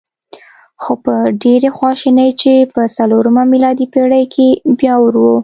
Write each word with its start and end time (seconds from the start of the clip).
خو 0.81 0.91
په 1.03 1.13
ډېرې 1.43 1.69
خواشینۍ 1.77 2.29
چې 2.41 2.51
په 2.73 2.81
څلورمه 2.95 3.43
میلادي 3.51 3.85
پېړۍ 3.93 4.25
کې 4.33 4.47
بیا 4.79 4.93
اور 5.01 5.15
و. 5.23 5.23